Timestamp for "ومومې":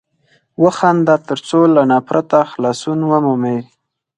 3.09-3.57